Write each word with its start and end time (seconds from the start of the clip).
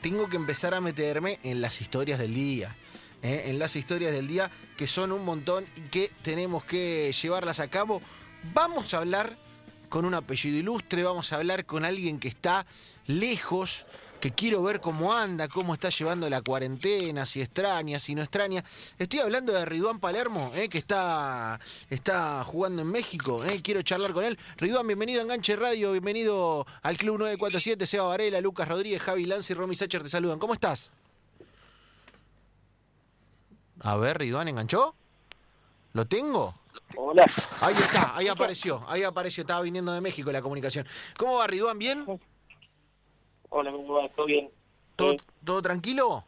tengo 0.00 0.28
que 0.28 0.36
empezar 0.36 0.74
a 0.74 0.80
meterme 0.80 1.38
en 1.42 1.60
las 1.60 1.80
historias 1.80 2.18
del 2.18 2.34
día. 2.34 2.76
¿eh? 3.22 3.44
En 3.46 3.58
las 3.58 3.76
historias 3.76 4.12
del 4.12 4.28
día, 4.28 4.50
que 4.76 4.86
son 4.86 5.12
un 5.12 5.24
montón 5.24 5.64
y 5.76 5.82
que 5.82 6.10
tenemos 6.22 6.64
que 6.64 7.12
llevarlas 7.12 7.60
a 7.60 7.68
cabo. 7.68 8.02
Vamos 8.54 8.94
a 8.94 8.98
hablar 8.98 9.36
con 9.88 10.04
un 10.04 10.14
apellido 10.14 10.56
ilustre, 10.56 11.02
vamos 11.02 11.32
a 11.32 11.36
hablar 11.36 11.66
con 11.66 11.84
alguien 11.84 12.18
que 12.18 12.28
está 12.28 12.64
lejos, 13.06 13.86
que 14.20 14.30
quiero 14.30 14.62
ver 14.62 14.80
cómo 14.80 15.14
anda, 15.14 15.48
cómo 15.48 15.72
está 15.74 15.88
llevando 15.88 16.28
la 16.28 16.42
cuarentena, 16.42 17.24
si 17.24 17.40
extraña, 17.40 17.98
si 17.98 18.14
no 18.14 18.22
extraña. 18.22 18.62
Estoy 18.98 19.20
hablando 19.20 19.52
de 19.52 19.64
Riduán 19.64 19.98
Palermo, 19.98 20.52
eh, 20.54 20.68
que 20.68 20.78
está, 20.78 21.58
está 21.88 22.44
jugando 22.44 22.82
en 22.82 22.88
México. 22.88 23.42
eh, 23.44 23.60
quiero 23.62 23.80
charlar 23.82 24.12
con 24.12 24.24
él. 24.24 24.38
Riduán, 24.58 24.86
bienvenido 24.86 25.20
a 25.20 25.24
Enganche 25.24 25.56
Radio, 25.56 25.92
bienvenido 25.92 26.66
al 26.82 26.98
Club 26.98 27.18
947, 27.18 27.86
Seba 27.86 28.04
Varela, 28.08 28.40
Lucas 28.40 28.68
Rodríguez, 28.68 29.00
Javi 29.02 29.24
Lance 29.24 29.52
y 29.52 29.56
Romy 29.56 29.74
Sacher 29.74 30.02
te 30.02 30.10
saludan. 30.10 30.38
¿Cómo 30.38 30.52
estás? 30.52 30.90
A 33.80 33.96
ver, 33.96 34.18
Riduán, 34.18 34.48
¿enganchó? 34.48 34.94
¿Lo 35.94 36.06
tengo? 36.06 36.54
Hola. 36.96 37.24
Ahí 37.62 37.74
está, 37.74 38.16
ahí 38.16 38.28
apareció, 38.28 38.84
ahí 38.86 39.02
apareció, 39.02 39.42
estaba 39.42 39.62
viniendo 39.62 39.92
de 39.92 40.00
México 40.02 40.30
la 40.30 40.42
comunicación. 40.42 40.86
¿Cómo 41.16 41.36
va, 41.36 41.46
Riduán? 41.46 41.78
¿Bien? 41.78 42.04
Hola, 43.50 43.70
¿cómo 43.72 43.94
va? 43.94 44.08
¿Todo 44.10 44.26
bien? 44.26 44.50
¿Todo, 44.96 45.16
todo 45.44 45.62
tranquilo? 45.62 46.24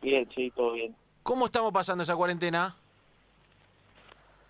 bien, 0.00 0.28
sí, 0.34 0.50
todo 0.52 0.72
bien. 0.72 0.96
¿Cómo 1.22 1.46
estamos 1.46 1.72
pasando 1.72 2.02
esa 2.02 2.16
cuarentena? 2.16 2.76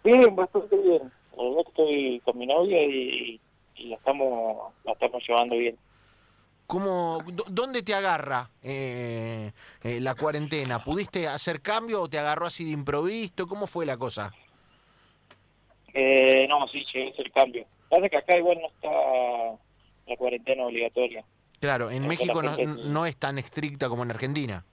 Bien, 0.05 0.35
bastante 0.35 0.77
bien. 0.77 1.13
La 1.37 1.43
verdad 1.45 1.63
que 1.65 1.69
estoy 1.71 2.21
con 2.25 2.39
mi 2.39 2.47
novia 2.47 2.83
y, 2.85 3.41
y 3.77 3.89
la 3.89 3.97
estamos 3.97 4.75
la 4.85 4.93
estamos 4.93 5.23
llevando 5.27 5.57
bien. 5.57 5.79
¿Cómo, 6.67 7.23
dó- 7.33 7.47
¿Dónde 7.49 7.83
te 7.83 7.95
agarra 7.95 8.51
eh, 8.63 9.53
eh, 9.83 10.01
la 10.01 10.15
cuarentena? 10.15 10.83
¿Pudiste 10.85 11.27
hacer 11.27 11.63
cambio 11.63 12.03
o 12.03 12.09
te 12.11 12.19
agarró 12.19 12.47
así 12.47 12.65
de 12.65 12.73
improviso? 12.73 13.47
¿Cómo 13.47 13.67
fue 13.67 13.87
la 13.87 13.97
cosa? 13.97 14.35
Eh, 15.95 16.47
no, 16.49 16.67
sí, 16.69 16.83
llegué 16.85 17.09
a 17.09 17.11
hacer 17.13 17.31
cambio. 17.33 17.67
Pasa 17.89 18.09
que 18.09 18.17
acá 18.17 18.37
igual 18.37 18.59
no 18.61 18.69
está 18.69 18.89
la 20.07 20.17
cuarentena 20.17 20.65
obligatoria. 20.67 21.25
Claro, 21.61 21.91
en 21.91 22.07
México 22.07 22.43
no, 22.43 22.55
gente 22.55 22.83
sí. 22.83 22.89
no 22.89 23.07
es 23.07 23.17
tan 23.17 23.39
estricta 23.39 23.89
como 23.89 24.03
en 24.05 24.11
Argentina. 24.11 24.65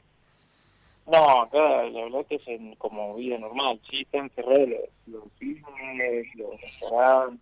No, 1.08 1.42
acá 1.42 1.84
la 1.84 2.04
verdad 2.06 2.26
que 2.28 2.36
es 2.36 2.48
en, 2.48 2.76
como 2.76 3.16
vida 3.16 3.38
normal. 3.38 3.80
Sí, 3.90 4.02
están 4.02 4.30
cerrados 4.32 4.68
los, 4.70 4.80
los 5.08 5.24
cines, 5.40 6.28
los 6.36 6.60
restaurantes, 6.62 7.40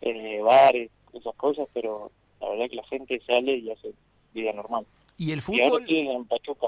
eh, 0.00 0.40
bares, 0.42 0.90
esas 1.12 1.34
cosas, 1.36 1.66
pero 1.72 2.10
la 2.40 2.48
verdad 2.50 2.70
que 2.70 2.76
la 2.76 2.84
gente 2.84 3.20
sale 3.26 3.56
y 3.56 3.70
hace 3.70 3.92
vida 4.32 4.52
normal. 4.52 4.86
¿Y 5.16 5.32
el 5.32 5.38
Y 5.48 5.60
ahora 5.60 5.68
fútbol 5.70 5.80
estoy 5.82 6.08
en 6.08 6.24
Pachuca. 6.26 6.66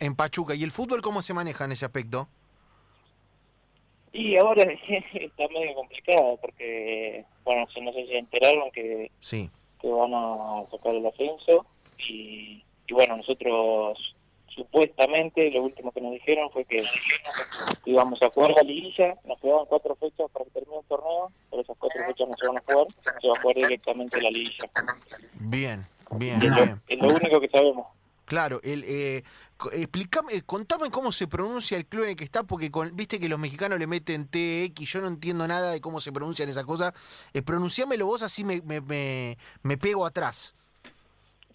en 0.00 0.14
Pachuca? 0.16 0.54
¿Y 0.54 0.62
el 0.64 0.70
fútbol 0.70 1.02
cómo 1.02 1.22
se 1.22 1.34
maneja 1.34 1.64
en 1.64 1.72
ese 1.72 1.84
aspecto? 1.84 2.28
Y 4.12 4.36
ahora 4.36 4.62
está 4.88 5.48
medio 5.48 5.74
complicado 5.74 6.38
porque, 6.40 7.24
bueno, 7.44 7.66
no 7.82 7.92
sé 7.92 8.02
si 8.02 8.08
se 8.08 8.18
enteraron 8.18 8.70
que, 8.70 9.10
Sí. 9.20 9.50
Que 9.84 9.92
van 9.92 10.14
a 10.14 10.64
sacar 10.70 10.94
el 10.94 11.06
ascenso 11.06 11.66
y, 12.08 12.64
y 12.86 12.94
bueno, 12.94 13.18
nosotros 13.18 13.98
supuestamente 14.48 15.50
lo 15.50 15.64
último 15.64 15.92
que 15.92 16.00
nos 16.00 16.12
dijeron 16.12 16.48
fue 16.52 16.64
que 16.64 16.82
íbamos 17.84 18.22
a 18.22 18.30
jugar 18.30 18.52
la 18.56 18.62
liguilla, 18.62 19.14
nos 19.26 19.38
quedaban 19.40 19.66
cuatro 19.68 19.94
fechas 19.96 20.30
para 20.32 20.46
que 20.46 20.52
termine 20.52 20.78
el 20.78 20.86
torneo, 20.86 21.30
pero 21.50 21.62
esas 21.62 21.76
cuatro 21.78 22.00
fechas 22.06 22.28
no 22.28 22.34
se 22.34 22.46
van 22.46 22.56
a 22.56 22.62
jugar, 22.62 22.86
se 23.20 23.28
va 23.28 23.34
a 23.36 23.42
jugar 23.42 23.56
directamente 23.56 24.22
la 24.22 24.30
liguilla. 24.30 24.70
Bien, 25.40 25.86
bien, 26.12 26.42
Es 26.42 26.48
lo, 26.48 26.54
bien. 26.64 26.82
es 26.88 26.98
lo 26.98 27.08
único 27.08 27.40
que 27.40 27.48
sabemos. 27.48 27.86
Claro, 28.24 28.60
el, 28.62 28.84
eh, 28.86 29.22
eh, 29.72 30.42
contame 30.46 30.90
cómo 30.90 31.12
se 31.12 31.26
pronuncia 31.26 31.76
el 31.76 31.86
club 31.86 32.04
en 32.04 32.10
el 32.10 32.16
que 32.16 32.24
está, 32.24 32.42
porque 32.44 32.70
con- 32.70 32.94
viste 32.96 33.20
que 33.20 33.28
los 33.28 33.38
mexicanos 33.38 33.78
le 33.78 33.86
meten 33.86 34.26
TX, 34.26 34.80
yo 34.92 35.00
no 35.02 35.08
entiendo 35.08 35.46
nada 35.46 35.70
de 35.72 35.80
cómo 35.80 36.00
se 36.00 36.10
pronuncian 36.12 36.48
esas 36.48 36.64
cosas. 36.64 36.92
Eh, 37.34 37.42
pronunciámelo 37.42 38.06
vos, 38.06 38.22
así 38.22 38.42
me, 38.44 38.62
me, 38.62 38.80
me, 38.80 39.36
me 39.62 39.76
pego 39.76 40.06
atrás. 40.06 40.54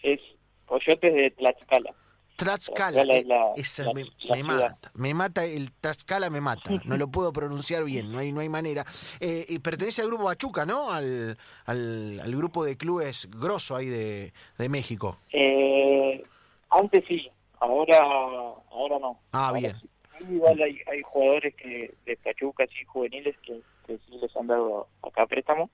Es 0.04 0.20
Coyotes 0.66 1.14
de 1.14 1.32
Tlaxcala. 1.32 1.94
Tlaxcala, 2.36 3.04
Tlaxcala 3.04 3.14
es 3.18 3.24
eh, 3.24 3.28
la- 3.28 3.52
esa 3.58 3.84
la- 3.86 3.94
me, 3.94 4.04
la 4.04 4.36
me 4.36 4.44
ciudad. 4.44 4.70
mata, 4.70 4.92
me 4.94 5.14
mata, 5.14 5.44
el 5.46 5.72
Tlaxcala 5.74 6.30
me 6.30 6.40
mata, 6.40 6.70
no 6.86 6.96
lo 6.98 7.10
puedo 7.10 7.34
pronunciar 7.34 7.84
bien, 7.84 8.12
no 8.12 8.20
hay, 8.20 8.32
no 8.32 8.40
hay 8.40 8.48
manera. 8.48 8.86
Eh, 9.20 9.46
y 9.50 9.60
pertenece 9.60 10.02
al 10.04 10.08
grupo 10.08 10.26
Pachuca, 10.26 10.66
¿no? 10.66 10.92
Al, 10.92 11.38
al, 11.66 12.20
al 12.22 12.36
grupo 12.36 12.64
de 12.64 12.78
clubes 12.78 13.28
grosso 13.32 13.76
ahí 13.76 13.88
de, 13.88 14.32
de 14.58 14.70
México. 14.70 15.18
Eh, 15.34 16.22
antes 16.70 17.04
sí, 17.08 17.30
ahora 17.60 17.98
ahora 18.00 19.00
no. 19.00 19.20
Ah, 19.32 19.48
Ahora 19.50 19.60
bien. 19.60 19.76
sí. 19.82 19.90
Igual 20.30 20.62
hay, 20.62 20.82
hay 20.92 21.02
jugadores 21.02 21.56
que 21.56 21.94
de 22.06 22.18
Pachuca, 22.18 22.66
sí, 22.68 22.84
juveniles, 22.86 23.38
que, 23.42 23.62
que 23.88 23.98
sí 24.00 24.18
les 24.22 24.36
han 24.36 24.48
dado 24.48 24.88
acá 25.02 25.26
préstamo, 25.26 25.70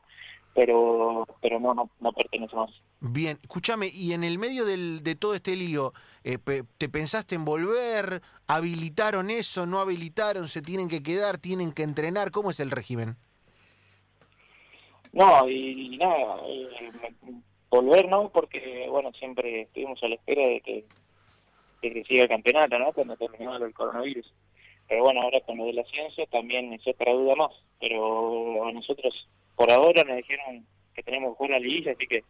pero 0.53 1.25
pero 1.41 1.59
no, 1.59 1.73
no, 1.73 1.89
no 1.99 2.13
pertenece 2.13 2.55
más. 2.55 2.69
Bien, 2.99 3.37
escúchame, 3.41 3.87
y 3.87 4.13
en 4.13 4.23
el 4.23 4.37
medio 4.39 4.65
del, 4.65 5.01
de 5.03 5.15
todo 5.15 5.33
este 5.35 5.55
lío, 5.55 5.93
eh, 6.23 6.37
pe- 6.37 6.63
¿te 6.77 6.89
pensaste 6.89 7.35
en 7.35 7.43
volver? 7.45 8.21
¿Habilitaron 8.47 9.29
eso? 9.29 9.65
¿No 9.65 9.79
habilitaron? 9.79 10.47
¿Se 10.47 10.61
tienen 10.61 10.87
que 10.89 11.01
quedar? 11.03 11.37
¿Tienen 11.39 11.71
que 11.71 11.83
entrenar? 11.83 12.31
¿Cómo 12.31 12.51
es 12.51 12.59
el 12.59 12.71
régimen? 12.71 13.15
No, 15.11 15.47
y, 15.49 15.95
y 15.95 15.97
nada, 15.97 16.37
eh, 16.47 16.91
me- 17.23 17.41
volver 17.75 18.07
no, 18.07 18.29
porque 18.29 18.87
bueno, 18.89 19.11
siempre 19.13 19.61
estuvimos 19.61 20.01
a 20.03 20.07
la 20.07 20.15
espera 20.15 20.47
de 20.47 20.61
que, 20.61 20.85
de 21.81 22.03
siga 22.05 22.23
el 22.23 22.29
campeonato, 22.29 22.79
¿no? 22.79 22.93
Cuando 22.93 23.15
terminó 23.15 23.55
el 23.57 23.73
coronavirus. 23.73 24.33
Pero 24.87 25.03
bueno, 25.03 25.21
ahora 25.21 25.41
con 25.41 25.57
lo 25.57 25.65
del 25.65 25.79
ascenso 25.79 26.25
también 26.31 26.73
es 26.73 26.87
otra 26.87 27.11
duda 27.13 27.35
más. 27.35 27.51
Pero 27.79 28.65
a 28.65 28.71
nosotros 28.71 29.27
por 29.55 29.71
ahora 29.71 30.03
nos 30.03 30.17
dijeron 30.17 30.65
que 30.93 31.03
tenemos 31.03 31.31
que 31.31 31.37
jugar 31.37 31.51
la 31.51 31.59
liguilla, 31.59 31.91
así 31.91 32.07
que 32.07 32.23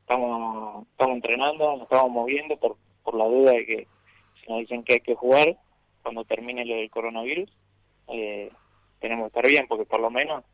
estamos 0.00 0.86
estamos 0.90 1.16
entrenando, 1.16 1.72
nos 1.72 1.82
estamos 1.82 2.10
moviendo 2.10 2.56
por, 2.56 2.76
por 3.02 3.14
la 3.14 3.24
duda 3.24 3.52
de 3.52 3.66
que 3.66 3.86
si 4.40 4.50
nos 4.50 4.60
dicen 4.60 4.82
que 4.82 4.94
hay 4.94 5.00
que 5.00 5.14
jugar 5.14 5.56
cuando 6.02 6.24
termine 6.24 6.64
lo 6.64 6.76
del 6.76 6.90
coronavirus, 6.90 7.50
eh, 8.08 8.50
tenemos 9.00 9.24
que 9.24 9.38
estar 9.38 9.46
bien, 9.46 9.66
porque 9.68 9.84
por 9.84 10.00
lo 10.00 10.10
menos 10.10 10.44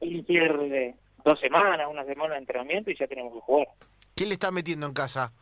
y 0.00 0.22
pierde 0.22 0.94
dos 1.24 1.38
semanas, 1.40 1.86
una 1.90 2.04
semana 2.04 2.34
de 2.34 2.40
entrenamiento 2.40 2.90
y 2.90 2.96
ya 2.98 3.06
tenemos 3.06 3.32
que 3.34 3.40
jugar. 3.40 3.68
¿Qué 4.14 4.26
le 4.26 4.34
estás 4.34 4.52
metiendo 4.52 4.86
en 4.86 4.92
casa? 4.92 5.32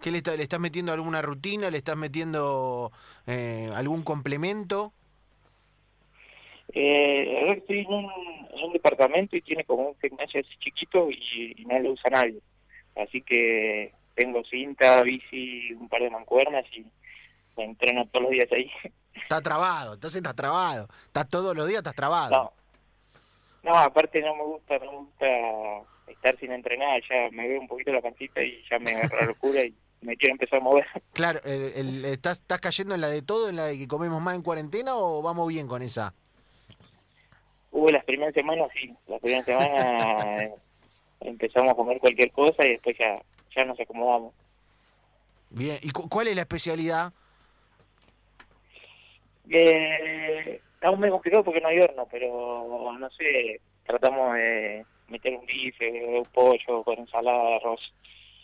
¿Qué 0.00 0.10
le, 0.10 0.18
está- 0.18 0.36
le 0.36 0.42
estás 0.42 0.60
metiendo 0.60 0.92
alguna 0.92 1.22
rutina? 1.22 1.70
¿Le 1.70 1.78
estás 1.78 1.96
metiendo 1.96 2.92
eh, 3.26 3.70
algún 3.74 4.02
complemento? 4.02 4.92
Eh, 6.72 7.52
estoy 7.56 7.80
en 7.80 7.86
un, 7.92 8.04
en 8.52 8.64
un 8.64 8.72
departamento 8.72 9.36
y 9.36 9.42
tiene 9.42 9.64
como 9.64 9.90
un 9.90 9.96
gimnasio 10.00 10.40
así 10.40 10.50
chiquito 10.58 11.08
y, 11.10 11.54
y 11.56 11.64
no 11.64 11.78
lo 11.78 11.92
usa 11.92 12.10
nadie. 12.10 12.40
Así 12.96 13.22
que 13.22 13.92
tengo 14.14 14.42
cinta, 14.44 15.02
bici, 15.02 15.72
un 15.74 15.88
par 15.88 16.02
de 16.02 16.10
mancuernas 16.10 16.64
y 16.72 16.84
me 17.56 17.64
entreno 17.64 18.06
todos 18.08 18.24
los 18.24 18.32
días 18.32 18.48
ahí. 18.52 18.70
Está 19.14 19.40
trabado, 19.40 19.94
entonces 19.94 20.16
estás 20.18 20.36
trabado. 20.36 20.88
Estás 21.06 21.28
todos 21.28 21.56
los 21.56 21.66
días, 21.66 21.78
estás 21.78 21.94
trabado. 21.94 22.30
No, 22.30 22.52
no 23.66 23.76
aparte 23.76 24.20
no 24.22 24.34
me 24.36 24.44
gusta, 24.44 24.78
no 24.78 24.92
me 24.92 24.98
gusta 24.98 25.26
estar 26.06 26.38
sin 26.38 26.52
entrenar, 26.52 27.02
ya 27.10 27.28
me 27.32 27.48
veo 27.48 27.60
un 27.60 27.68
poquito 27.68 27.92
la 27.92 28.00
pancita 28.00 28.42
y 28.42 28.62
ya 28.70 28.78
me 28.78 28.94
agarra 28.94 29.20
la 29.22 29.26
locura 29.26 29.62
y 29.62 29.74
me 30.02 30.16
quiero 30.16 30.32
empezar 30.34 30.60
a 30.60 30.62
mover. 30.62 30.86
Claro, 31.12 31.40
el- 31.44 31.72
el- 31.74 32.04
¿estás, 32.04 32.38
¿estás 32.38 32.60
cayendo 32.60 32.94
en 32.94 33.00
la 33.00 33.08
de 33.08 33.22
todo, 33.22 33.48
en 33.48 33.56
la 33.56 33.64
de 33.66 33.76
que 33.78 33.88
comemos 33.88 34.22
más 34.22 34.34
en 34.36 34.42
cuarentena 34.42 34.96
o 34.96 35.20
vamos 35.22 35.48
bien 35.48 35.66
con 35.66 35.82
esa? 35.82 36.14
Hubo 37.72 37.88
las 37.90 38.04
primeras 38.04 38.32
semanas, 38.34 38.68
sí, 38.80 38.94
las 39.08 39.20
primeras 39.20 39.44
semanas 39.44 40.50
empezamos 41.20 41.72
a 41.72 41.74
comer 41.74 41.98
cualquier 41.98 42.30
cosa 42.32 42.64
y 42.64 42.70
después 42.70 42.96
ya, 42.98 43.14
ya 43.56 43.64
nos 43.64 43.78
acomodamos. 43.80 44.34
Bien, 45.50 45.78
¿y 45.82 45.90
cu- 45.90 46.08
cuál 46.08 46.28
es 46.28 46.34
la 46.36 46.42
especialidad? 46.42 47.12
Eh, 49.48 50.60
está 50.76 50.90
un 50.90 51.00
medio 51.00 51.14
complicado 51.14 51.44
porque 51.44 51.60
no 51.60 51.68
hay 51.68 51.80
horno, 51.80 52.06
pero 52.10 52.92
no 52.98 53.10
sé, 53.10 53.60
tratamos 53.84 54.34
de 54.34 54.86
meter 55.08 55.34
un 55.34 55.46
bife, 55.46 56.18
un 56.18 56.24
pollo 56.32 56.84
con 56.84 56.98
ensalada, 56.98 57.56
arroz, 57.56 57.80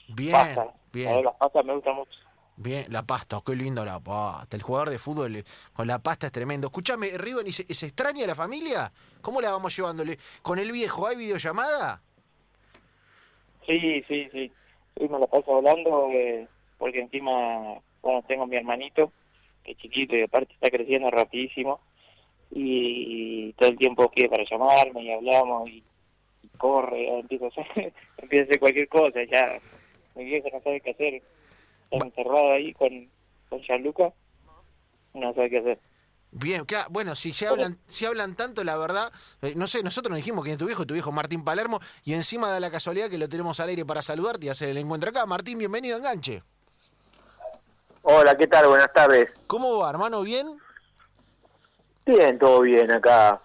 Bien, 0.08 0.32
pasta. 0.32 0.66
Bien. 0.92 1.14
ver, 1.14 1.24
las 1.24 1.34
pastas 1.36 1.64
me 1.64 1.74
gustan 1.74 1.96
mucho. 1.96 2.18
Bien, 2.56 2.84
la 2.90 3.02
pasta, 3.02 3.40
qué 3.44 3.56
lindo 3.56 3.84
la 3.84 3.98
pasta. 4.00 4.56
El 4.56 4.62
jugador 4.62 4.90
de 4.90 4.98
fútbol 4.98 5.36
eh, 5.36 5.44
con 5.72 5.86
la 5.86 5.98
pasta 6.00 6.26
es 6.26 6.32
tremendo. 6.32 6.66
Escúchame, 6.68 7.08
Riven, 7.16 7.46
¿y 7.46 7.52
se, 7.52 7.64
se 7.72 7.86
extraña 7.86 8.26
la 8.26 8.34
familia? 8.34 8.92
¿Cómo 9.20 9.40
la 9.40 9.50
vamos 9.50 9.76
llevándole? 9.76 10.18
¿Con 10.42 10.58
el 10.58 10.70
viejo 10.70 11.06
hay 11.06 11.16
videollamada? 11.16 12.02
Sí, 13.66 14.02
sí, 14.08 14.28
sí. 14.32 14.52
Sí, 14.98 15.08
me 15.08 15.18
la 15.18 15.26
paso 15.26 15.56
hablando 15.56 16.08
eh, 16.10 16.46
porque 16.78 17.00
encima, 17.00 17.80
bueno, 18.02 18.22
tengo 18.28 18.46
mi 18.46 18.56
hermanito, 18.56 19.12
que 19.64 19.72
es 19.72 19.78
chiquito 19.78 20.14
y 20.16 20.22
aparte 20.22 20.52
está 20.52 20.68
creciendo 20.70 21.08
rapidísimo. 21.10 21.80
Y, 22.54 23.52
todo 23.54 23.70
el 23.70 23.78
tiempo 23.78 24.10
quiere 24.10 24.28
para 24.28 24.44
llamarme 24.44 25.02
y 25.02 25.12
hablamos 25.12 25.68
y, 25.68 25.82
y 26.42 26.48
corre, 26.58 27.18
empieza 27.20 27.46
a, 27.46 27.48
hacer, 27.48 27.92
empieza 28.18 28.44
a 28.44 28.46
hacer 28.46 28.60
cualquier 28.60 28.88
cosa. 28.88 29.20
Ya 29.30 29.58
mi 30.14 30.24
viejo 30.24 30.48
no 30.52 30.60
sabe 30.62 30.80
qué 30.80 30.90
hacer. 30.90 31.22
encerrado 31.90 32.52
ahí 32.52 32.72
con, 32.74 33.08
con 33.48 33.60
Gianluca, 33.62 34.12
no 35.14 35.34
sabe 35.34 35.50
qué 35.50 35.58
hacer. 35.58 35.78
Bien, 36.34 36.64
claro, 36.64 36.88
bueno, 36.90 37.14
si 37.14 37.30
se 37.32 37.46
hablan, 37.46 37.78
si 37.86 38.06
hablan 38.06 38.34
tanto, 38.34 38.64
la 38.64 38.78
verdad, 38.78 39.12
eh, 39.42 39.52
no 39.54 39.66
sé, 39.66 39.82
nosotros 39.82 40.08
nos 40.08 40.16
dijimos 40.16 40.42
que 40.44 40.52
es 40.52 40.58
tu 40.58 40.64
viejo, 40.64 40.86
tu 40.86 40.94
viejo 40.94 41.12
Martín 41.12 41.44
Palermo, 41.44 41.78
y 42.04 42.14
encima 42.14 42.48
da 42.48 42.58
la 42.58 42.70
casualidad 42.70 43.10
que 43.10 43.18
lo 43.18 43.28
tenemos 43.28 43.60
al 43.60 43.68
aire 43.68 43.84
para 43.84 44.00
saludarte 44.00 44.46
y 44.46 44.48
hacer 44.48 44.70
el 44.70 44.78
encuentro 44.78 45.10
acá. 45.10 45.26
Martín, 45.26 45.58
bienvenido 45.58 45.96
a 45.96 45.98
Enganche. 45.98 46.42
Hola, 48.00 48.34
¿qué 48.34 48.46
tal? 48.46 48.66
Buenas 48.66 48.90
tardes. 48.94 49.30
¿Cómo 49.46 49.76
va, 49.78 49.90
hermano? 49.90 50.22
¿Bien? 50.22 50.58
Bien, 52.04 52.38
todo 52.38 52.60
bien 52.60 52.90
acá, 52.90 53.40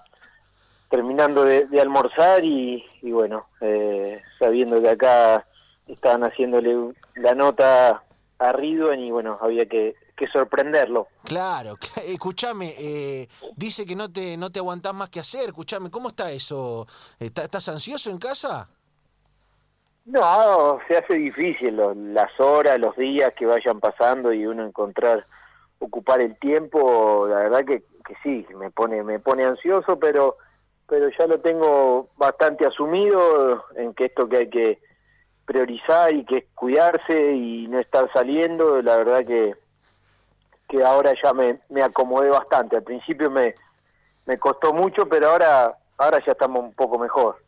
terminando 0.90 1.44
de, 1.44 1.68
almorzar 1.80 2.44
y, 2.44 2.84
bueno, 3.04 3.48
eh, 3.62 4.22
sabiendo 4.40 4.82
que 4.82 4.90
acá 4.90 5.46
estaban 5.88 6.24
haciéndole 6.24 6.94
la 7.16 7.34
nota 7.34 8.04
a 8.40 8.52
Ridwan 8.52 9.00
y 9.00 9.12
bueno, 9.12 9.38
había 9.42 9.66
que 9.66 9.96
que 10.18 10.28
sorprenderlo. 10.28 11.08
Claro, 11.24 11.78
escúchame, 12.06 12.76
eh, 12.78 13.30
dice 13.56 13.86
que 13.86 13.96
no 13.96 14.12
te, 14.12 14.36
no 14.36 14.52
te 14.52 14.60
aguantás 14.60 14.94
más 14.94 15.10
que 15.10 15.22
hacer, 15.22 15.46
escúchame, 15.46 15.90
¿cómo 15.90 16.10
está 16.10 16.30
eso? 16.32 16.86
¿Estás 17.20 17.70
ansioso 17.70 18.10
en 18.10 18.18
casa? 18.18 18.68
No, 20.06 20.80
se 20.88 20.98
hace 20.98 21.16
difícil 21.16 21.80
las 22.14 22.38
horas, 22.40 22.80
los 22.80 22.96
días 22.96 23.34
que 23.38 23.46
vayan 23.46 23.80
pasando 23.80 24.34
y 24.34 24.46
uno 24.46 24.66
encontrar, 24.66 25.26
ocupar 25.80 26.22
el 26.22 26.38
tiempo, 26.40 27.28
la 27.28 27.36
verdad 27.38 27.66
que, 27.66 27.84
que 28.08 28.16
sí, 28.24 28.46
me 28.56 28.72
pone, 28.72 29.04
me 29.04 29.20
pone 29.20 29.44
ansioso, 29.44 30.00
pero, 30.00 30.38
pero 30.88 31.10
ya 31.18 31.28
lo 31.28 31.40
tengo 31.42 32.08
bastante 32.16 32.66
asumido 32.66 33.66
en 33.76 33.94
que 33.94 34.06
esto 34.06 34.30
que 34.30 34.38
hay 34.38 34.50
que 34.50 34.80
priorizar 35.46 36.14
y 36.14 36.26
que 36.26 36.38
es 36.38 36.46
cuidarse 36.56 37.34
y 37.34 37.68
no 37.68 37.80
estar 37.80 38.12
saliendo, 38.14 38.82
la 38.82 38.98
verdad 38.98 39.26
que 39.26 39.56
que 40.68 40.84
ahora 40.84 41.14
ya 41.22 41.34
me, 41.34 41.62
me 41.70 41.82
acomodé 41.82 42.30
bastante. 42.30 42.76
Al 42.76 42.84
principio 42.84 43.30
me, 43.30 43.56
me 44.26 44.38
costó 44.38 44.74
mucho, 44.74 45.08
pero 45.08 45.30
ahora, 45.30 45.78
ahora 45.98 46.24
ya 46.26 46.34
estamos 46.34 46.64
un 46.64 46.74
poco 46.74 47.00
mejor. 47.00 47.42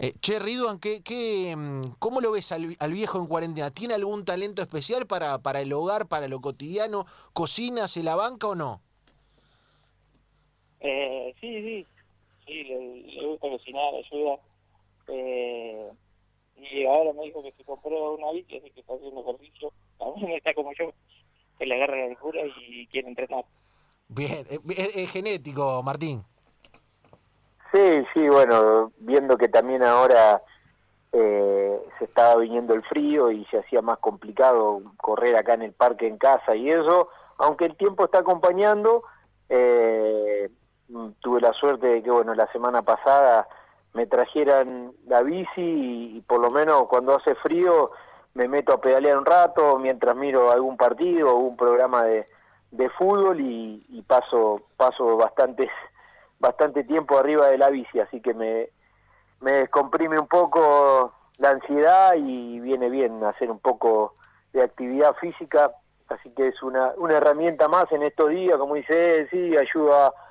Eh, 0.00 0.14
che, 0.20 0.38
¿qué, 0.80 1.02
qué, 1.02 1.54
mm, 1.56 1.94
¿cómo 1.98 2.20
lo 2.20 2.30
ves 2.30 2.52
al, 2.52 2.92
viejo 2.92 3.18
en 3.18 3.26
cuarentena? 3.26 3.70
¿Tiene 3.70 3.94
algún 3.94 4.24
talento 4.24 4.62
especial 4.62 5.06
para, 5.06 5.38
para 5.38 5.60
el 5.60 5.72
hogar, 5.72 6.06
para 6.06 6.28
lo 6.28 6.40
cotidiano? 6.40 7.06
¿Cocina, 7.32 7.88
se 7.88 8.02
la 8.04 8.14
banca 8.14 8.46
o 8.46 8.54
no? 8.54 8.80
Eh, 10.80 11.34
sí, 11.40 11.62
sí, 11.62 11.86
sí, 12.46 12.64
le, 12.64 13.26
gusta 13.26 13.48
cocinar, 13.48 13.94
ayuda. 13.94 14.38
Eh, 15.08 15.90
y 16.56 16.86
ahora 16.86 17.12
me 17.12 17.24
dijo 17.24 17.42
que 17.42 17.52
se 17.52 17.64
compró 17.64 18.14
una 18.14 18.32
bici, 18.32 18.56
así 18.58 18.70
que 18.70 18.80
está 18.80 18.94
haciendo 18.94 19.20
ejercicio. 19.20 19.72
También 19.98 20.32
está 20.32 20.54
como 20.54 20.72
yo 20.74 20.92
que 21.58 21.66
le 21.66 21.74
agarra 21.74 21.96
la 21.96 22.08
locura 22.08 22.40
y 22.68 22.86
quiere 22.86 23.08
entrenar. 23.08 23.44
Bien, 24.08 24.46
es, 24.48 25.10
genético, 25.10 25.82
Martín. 25.82 26.22
Sí, 27.72 28.02
sí, 28.14 28.28
bueno, 28.28 28.92
viendo 28.98 29.36
que 29.36 29.48
también 29.48 29.82
ahora 29.82 30.42
eh, 31.12 31.78
se 31.98 32.04
estaba 32.04 32.36
viniendo 32.36 32.74
el 32.74 32.82
frío 32.84 33.30
y 33.30 33.44
se 33.46 33.58
hacía 33.58 33.82
más 33.82 33.98
complicado 33.98 34.80
correr 34.96 35.36
acá 35.36 35.54
en 35.54 35.62
el 35.62 35.72
parque 35.72 36.06
en 36.06 36.16
casa 36.16 36.56
y 36.56 36.70
eso, 36.70 37.10
aunque 37.36 37.66
el 37.66 37.76
tiempo 37.76 38.06
está 38.06 38.20
acompañando, 38.20 39.02
eh, 39.50 40.48
tuve 41.20 41.40
la 41.40 41.52
suerte 41.52 41.86
de 41.86 42.02
que, 42.02 42.10
bueno, 42.10 42.34
la 42.34 42.50
semana 42.52 42.82
pasada 42.82 43.46
me 43.94 44.06
trajeran 44.06 44.92
la 45.06 45.22
bici 45.22 46.16
y 46.16 46.20
por 46.26 46.40
lo 46.40 46.50
menos 46.50 46.86
cuando 46.88 47.16
hace 47.16 47.34
frío 47.36 47.90
me 48.34 48.46
meto 48.48 48.72
a 48.72 48.80
pedalear 48.80 49.18
un 49.18 49.26
rato 49.26 49.78
mientras 49.78 50.14
miro 50.14 50.50
algún 50.50 50.76
partido 50.76 51.30
o 51.30 51.40
un 51.40 51.56
programa 51.56 52.04
de, 52.04 52.26
de 52.70 52.88
fútbol 52.90 53.40
y, 53.40 54.04
paso 54.06 54.62
paso 54.76 55.16
bastante 55.16 55.68
bastante 56.38 56.84
tiempo 56.84 57.18
arriba 57.18 57.48
de 57.48 57.58
la 57.58 57.68
bici. 57.68 57.98
Así 58.00 58.20
que 58.20 58.32
me, 58.34 58.68
me 59.40 59.52
descomprime 59.52 60.18
un 60.18 60.28
poco 60.28 61.12
la 61.38 61.50
ansiedad 61.50 62.14
y 62.16 62.60
viene 62.60 62.88
bien 62.88 63.22
hacer 63.24 63.50
un 63.50 63.58
poco 63.58 64.14
de 64.52 64.62
actividad 64.62 65.14
física. 65.16 65.72
Así 66.08 66.30
que 66.30 66.48
es 66.48 66.62
una, 66.62 66.92
una 66.96 67.16
herramienta 67.16 67.68
más 67.68 67.90
en 67.92 68.02
estos 68.02 68.30
días 68.30 68.56
como 68.58 68.76
dice 68.76 69.28
sí 69.30 69.56
ayuda 69.56 70.06
a, 70.06 70.27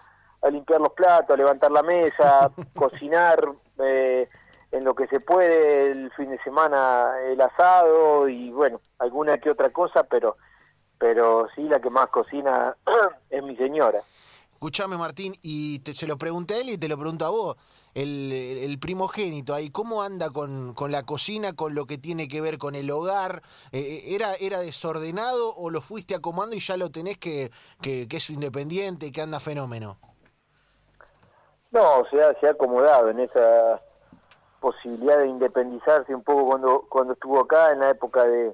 limpiar 0.49 0.79
los 0.79 0.93
platos 0.93 1.31
a 1.31 1.37
levantar 1.37 1.71
la 1.71 1.83
mesa 1.83 2.51
cocinar 2.75 3.43
eh, 3.79 4.29
en 4.71 4.83
lo 4.83 4.95
que 4.95 5.07
se 5.07 5.19
puede 5.19 5.91
el 5.91 6.11
fin 6.11 6.29
de 6.29 6.39
semana 6.43 7.13
el 7.25 7.39
asado 7.41 8.27
y 8.27 8.51
bueno, 8.51 8.81
alguna 8.99 9.37
que 9.37 9.49
otra 9.49 9.71
cosa, 9.71 10.03
pero 10.03 10.37
pero 10.97 11.47
sí 11.55 11.63
la 11.63 11.79
que 11.79 11.89
más 11.89 12.07
cocina 12.07 12.75
es 13.29 13.43
mi 13.43 13.55
señora. 13.55 14.01
Escuchame 14.53 14.97
Martín, 14.97 15.35
y 15.43 15.77
te, 15.79 15.93
se 15.93 16.07
lo 16.07 16.17
pregunté 16.17 16.55
a 16.55 16.61
él 16.61 16.69
y 16.69 16.77
te 16.79 16.87
lo 16.87 16.97
pregunto 16.97 17.25
a 17.25 17.29
vos, 17.29 17.57
el, 17.93 18.31
el 18.31 18.79
primogénito 18.79 19.53
ahí, 19.53 19.69
¿cómo 19.69 20.01
anda 20.01 20.31
con, 20.31 20.73
con, 20.73 20.91
la 20.91 21.03
cocina, 21.03 21.53
con 21.53 21.75
lo 21.75 21.85
que 21.85 21.99
tiene 21.99 22.27
que 22.27 22.41
ver 22.41 22.57
con 22.57 22.73
el 22.73 22.89
hogar? 22.89 23.43
Eh, 23.71 23.79
eh, 23.79 24.15
¿era, 24.15 24.33
¿Era 24.33 24.59
desordenado 24.59 25.55
o 25.57 25.69
lo 25.69 25.79
fuiste 25.79 26.15
acomodando 26.15 26.55
y 26.55 26.59
ya 26.59 26.75
lo 26.75 26.89
tenés 26.89 27.19
que, 27.19 27.51
que, 27.81 28.07
que 28.07 28.17
es 28.17 28.31
independiente, 28.31 29.11
que 29.11 29.21
anda 29.21 29.39
fenómeno? 29.39 29.99
No, 31.71 32.05
se 32.09 32.21
ha, 32.21 32.33
se 32.39 32.47
ha 32.47 32.51
acomodado 32.51 33.09
en 33.09 33.19
esa 33.19 33.81
posibilidad 34.59 35.19
de 35.19 35.27
independizarse 35.27 36.13
un 36.15 36.23
poco 36.23 36.47
cuando 36.47 36.85
cuando 36.89 37.13
estuvo 37.13 37.39
acá 37.39 37.71
en 37.71 37.79
la 37.79 37.91
época 37.91 38.23
de, 38.25 38.53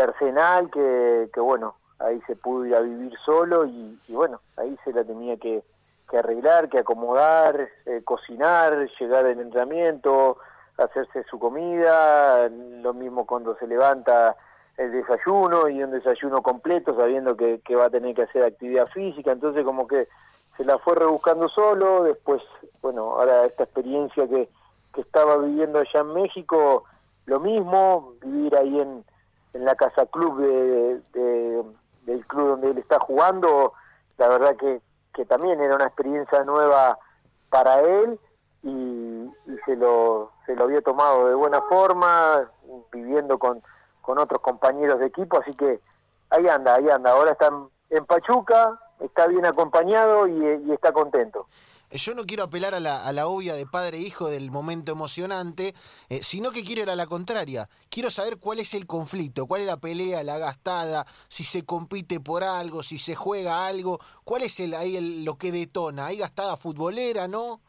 Arsenal 0.00 0.70
que, 0.70 1.30
que 1.32 1.40
bueno 1.40 1.76
ahí 1.98 2.20
se 2.26 2.36
pudo 2.36 2.66
ir 2.66 2.76
a 2.76 2.80
vivir 2.80 3.12
solo 3.24 3.64
y, 3.64 3.98
bueno 4.08 4.40
ahí 4.56 4.78
se 4.84 4.92
la 4.92 5.04
tenía 5.04 5.36
que, 5.36 5.64
que 6.08 6.18
arreglar 6.18 6.68
que 6.68 6.78
acomodar 6.78 7.68
eh, 7.86 8.02
cocinar 8.04 8.88
llegar 9.00 9.24
al 9.24 9.40
entrenamiento 9.40 10.36
hacerse 10.76 11.24
su 11.24 11.38
comida 11.38 12.48
lo 12.48 12.92
mismo 12.92 13.26
cuando 13.26 13.56
se 13.56 13.66
levanta 13.66 14.36
el 14.76 14.92
desayuno 14.92 15.68
y 15.68 15.82
un 15.82 15.90
desayuno 15.90 16.42
completo 16.42 16.94
sabiendo 16.94 17.36
que, 17.36 17.60
que 17.64 17.74
va 17.74 17.86
a 17.86 17.90
tener 17.90 18.14
que 18.14 18.22
hacer 18.22 18.44
actividad 18.44 18.86
física. 18.88 19.32
Entonces 19.32 19.64
como 19.64 19.86
que 19.86 20.08
se 20.56 20.64
la 20.64 20.78
fue 20.78 20.94
rebuscando 20.94 21.48
solo 21.48 22.04
después 22.04 22.42
bueno 22.82 23.12
ahora 23.12 23.44
esta 23.44 23.64
experiencia 23.64 24.26
que 24.28 24.48
que 24.96 25.02
estaba 25.02 25.36
viviendo 25.36 25.78
allá 25.78 26.00
en 26.00 26.14
México, 26.14 26.84
lo 27.26 27.38
mismo, 27.38 28.14
vivir 28.22 28.56
ahí 28.56 28.80
en, 28.80 29.04
en 29.52 29.64
la 29.64 29.74
casa 29.74 30.06
club 30.06 30.38
de, 30.40 31.62
del 32.06 32.26
club 32.26 32.48
donde 32.48 32.70
él 32.70 32.78
está 32.78 32.98
jugando, 32.98 33.74
la 34.16 34.28
verdad 34.28 34.56
que, 34.56 34.80
que 35.12 35.26
también 35.26 35.60
era 35.60 35.76
una 35.76 35.84
experiencia 35.84 36.42
nueva 36.44 36.98
para 37.50 37.80
él 37.80 38.18
y, 38.62 39.30
se, 39.66 39.76
lo, 39.76 40.32
se 40.46 40.56
lo 40.56 40.64
había 40.64 40.80
tomado 40.80 41.28
de 41.28 41.34
buena 41.34 41.60
forma, 41.62 42.50
viviendo 42.90 43.38
con, 43.38 43.62
con 44.00 44.18
otros 44.18 44.40
compañeros 44.40 44.98
de 44.98 45.06
equipo, 45.06 45.38
así 45.38 45.52
que 45.54 45.78
ahí 46.30 46.48
anda, 46.48 46.74
ahí 46.74 46.88
anda, 46.88 47.12
ahora 47.12 47.32
está 47.32 47.52
en, 47.90 48.06
Pachuca, 48.06 48.80
está 49.00 49.26
bien 49.26 49.46
acompañado 49.46 50.26
y 50.28 50.72
está 50.72 50.92
contento. 50.92 51.46
Eh, 51.90 51.98
yo 51.98 52.14
no 52.14 52.24
quiero 52.24 52.44
apelar 52.44 52.74
a 52.74 52.80
la, 52.80 53.06
a 53.06 53.12
la 53.12 53.28
obvia 53.28 53.54
de 53.54 53.66
padre 53.66 53.98
e 53.98 54.00
hijo 54.00 54.28
del 54.28 54.50
momento 54.50 54.92
emocionante, 54.92 55.74
eh, 56.08 56.22
sino 56.22 56.50
que 56.50 56.64
quiero 56.64 56.82
ir 56.82 56.90
a 56.90 56.96
la 56.96 57.06
contraria. 57.06 57.68
Quiero 57.88 58.10
saber 58.10 58.38
cuál 58.38 58.58
es 58.58 58.74
el 58.74 58.86
conflicto, 58.86 59.46
cuál 59.46 59.60
es 59.60 59.66
la 59.68 59.76
pelea, 59.76 60.24
la 60.24 60.38
gastada, 60.38 61.06
si 61.28 61.44
se 61.44 61.64
compite 61.64 62.18
por 62.18 62.42
algo, 62.42 62.82
si 62.82 62.98
se 62.98 63.14
juega 63.14 63.66
algo, 63.66 64.00
cuál 64.24 64.42
es 64.42 64.58
el, 64.58 64.74
ahí 64.74 64.96
el, 64.96 65.24
lo 65.24 65.36
que 65.36 65.52
detona. 65.52 66.06
¿Hay 66.06 66.18
gastada 66.18 66.56
futbolera, 66.56 67.28
no? 67.28 67.60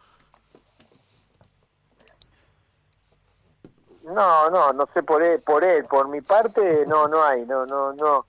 No, 4.04 4.50
no, 4.50 4.72
no 4.72 4.88
sé 4.94 5.04
por 5.04 5.22
él, 5.22 5.42
por 5.42 5.64
él, 5.64 5.86
por 5.86 6.08
mi 6.08 6.22
parte 6.22 6.86
no, 6.88 7.10
no 7.10 7.22
hay, 7.22 7.46
no, 7.46 7.66
no, 7.66 7.92
no, 7.92 8.26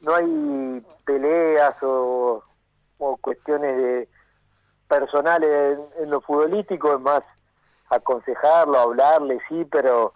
no 0.00 0.14
hay 0.14 0.86
peleas 1.04 1.74
o, 1.82 2.42
o 2.98 3.16
cuestiones 3.18 3.76
de 3.76 4.08
personal 4.88 5.42
en, 5.44 6.10
lo 6.10 6.20
futbolístico, 6.20 6.94
es 6.94 7.00
más 7.00 7.22
aconsejarlo, 7.88 8.78
hablarle, 8.78 9.38
sí, 9.48 9.64
pero 9.70 10.14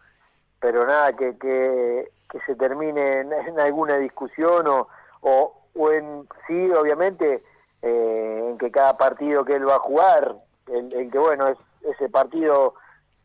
pero 0.61 0.87
nada 0.87 1.13
que, 1.13 1.37
que, 1.39 2.11
se 2.47 2.57
termine 2.57 3.21
en, 3.21 3.61
alguna 3.61 3.97
discusión 3.99 4.67
o, 4.67 4.89
o, 5.21 5.91
en 5.93 6.27
sí, 6.47 6.71
obviamente, 6.73 7.43
eh, 7.83 8.47
en 8.51 8.59
que 8.59 8.71
cada 8.71 8.97
partido 8.97 9.45
que 9.45 9.55
él 9.55 9.69
va 9.69 9.77
a 9.77 9.81
jugar, 9.81 10.35
el, 10.67 11.11
que 11.11 11.19
bueno, 11.19 11.49
es 11.49 11.59
ese 11.83 12.09
partido 12.09 12.75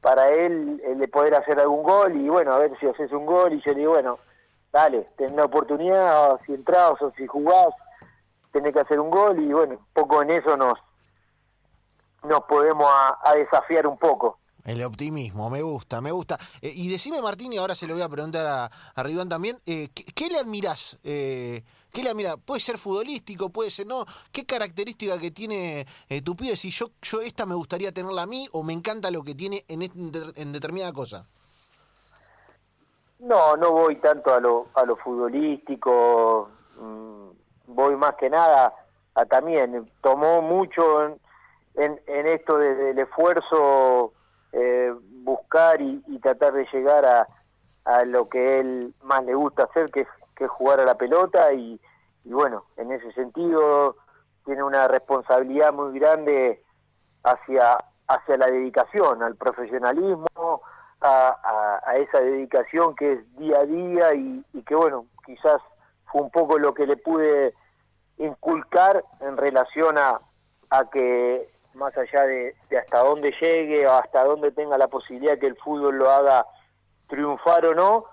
para 0.02 0.28
él, 0.30 0.82
el 0.86 1.00
de 1.00 1.08
poder 1.08 1.34
hacer 1.36 1.60
algún 1.60 1.84
gol 1.84 2.16
y 2.16 2.30
bueno, 2.30 2.54
a 2.54 2.60
ver 2.60 2.78
si 2.80 2.88
haces 2.88 3.12
un 3.12 3.26
gol 3.26 3.54
y 3.54 3.62
yo 3.62 3.74
digo, 3.74 3.94
bueno, 3.94 4.20
dale, 4.72 5.06
ten 5.18 5.36
la 5.36 5.46
oportunidad, 5.46 6.40
si 6.46 6.54
entras 6.54 7.02
o 7.02 7.12
si 7.18 7.28
jugás, 7.28 7.70
tenés 8.52 8.74
que 8.74 8.80
hacer 8.80 9.00
un 9.00 9.10
gol 9.10 9.40
y 9.40 9.52
bueno, 9.52 9.80
poco 9.94 10.22
en 10.22 10.32
eso 10.32 10.56
nos, 10.58 10.74
nos 12.24 12.42
podemos 12.44 12.88
a, 13.24 13.34
desafiar 13.36 13.88
un 13.88 13.98
poco. 13.98 14.40
El 14.66 14.84
optimismo, 14.84 15.50
me 15.50 15.62
gusta, 15.62 16.02
me 16.02 16.12
gusta. 16.12 16.38
Eh, 16.62 16.72
y 16.76 16.90
decime, 16.90 17.22
Martín, 17.22 17.54
y 17.54 17.58
ahora 17.58 17.76
se 17.76 17.88
lo 17.88 17.94
voy 17.94 18.04
a 18.04 18.10
preguntar 18.10 18.46
a, 18.46 18.66
a 18.66 19.28
también, 19.30 19.58
eh, 19.66 19.90
¿qué, 19.94 20.30
le 20.30 20.38
admirás? 20.38 21.00
Eh, 21.04 21.64
¿Qué 21.92 22.04
le 22.04 22.10
admirás? 22.10 22.36
Puede 22.46 22.60
ser 22.60 22.78
futbolístico, 22.78 23.50
puede 23.50 23.72
ser 23.72 23.88
no. 23.88 24.06
¿Qué 24.32 24.46
característica 24.46 25.18
que 25.18 25.32
tiene 25.32 25.88
tu 26.24 26.36
pibe? 26.36 26.56
Si 26.56 26.70
yo, 26.70 26.92
yo 27.02 27.22
esta 27.22 27.46
me 27.46 27.56
gustaría 27.56 27.92
tenerla 27.92 28.24
a 28.24 28.28
mí 28.28 28.48
o 28.52 28.62
me 28.62 28.74
encanta 28.74 29.10
lo 29.10 29.24
que 29.24 29.34
tiene 29.34 29.64
en, 29.70 29.82
en 29.82 30.52
determinada 30.52 30.92
cosa. 30.92 31.26
No, 33.20 33.58
no 33.58 33.72
voy 33.72 33.98
tanto 33.98 34.34
a 34.34 34.40
lo, 34.40 34.68
a 34.76 34.86
lo 34.86 34.96
futbolístico, 34.96 36.50
mm, 36.80 37.30
voy 37.68 37.96
más 37.98 38.16
que 38.16 38.30
nada 38.30 38.74
a 39.14 39.26
también, 39.26 39.92
tomó 40.02 40.42
mucho 40.42 41.04
en, 41.04 41.20
en, 41.76 42.28
esto 42.28 42.58
del 42.58 42.98
esfuerzo 42.98 44.14
eh, 44.54 44.94
buscar 45.24 45.82
y, 45.82 46.02
tratar 46.22 46.54
de 46.54 46.66
llegar 46.72 47.06
a, 47.06 47.28
a, 47.86 48.06
lo 48.06 48.30
que 48.30 48.60
él 48.60 48.94
más 49.04 49.24
le 49.26 49.36
gusta 49.36 49.66
hacer, 49.66 49.90
que 49.92 50.02
es, 50.02 50.08
que 50.36 50.48
jugar 50.48 50.80
a 50.80 50.86
la 50.86 50.96
pelota 50.96 51.52
y, 51.52 51.80
y 52.24 52.30
bueno, 52.30 52.66
en 52.78 52.92
ese 52.94 53.12
sentido 53.12 53.98
tiene 54.46 54.64
una 54.64 54.88
responsabilidad 54.88 55.74
muy 55.74 56.00
grande 56.00 56.64
hacia, 57.24 57.78
hacia 58.08 58.38
la 58.38 58.48
dedicación, 58.48 59.22
al 59.22 59.36
profesionalismo, 59.36 60.62
a, 61.90 61.98
esa 61.98 62.22
dedicación 62.22 62.96
que 62.96 63.14
es 63.14 63.38
día 63.38 63.60
a 63.60 63.66
día 63.66 64.14
y, 64.14 64.44
que 64.64 64.76
bueno, 64.76 65.06
quizás 65.26 65.62
fue 66.12 66.22
un 66.22 66.32
poco 66.32 66.58
lo 66.58 66.74
que 66.74 66.86
le 66.86 66.98
pude 66.98 67.54
inculcar 68.18 69.04
en 69.22 69.38
relación 69.38 69.98
a, 69.98 70.20
a 70.70 70.90
que 70.90 71.48
más 71.74 71.96
allá 71.98 72.24
de, 72.26 72.56
hasta 72.78 73.00
dónde 73.00 73.34
llegue 73.40 73.88
o 73.88 73.94
hasta 73.94 74.24
dónde 74.24 74.52
tenga 74.52 74.78
la 74.78 74.88
posibilidad 74.88 75.38
que 75.38 75.48
el 75.48 75.56
fútbol 75.56 75.98
lo 75.98 76.10
haga 76.10 76.46
triunfar 77.08 77.66
o 77.66 77.76
no, 77.76 78.06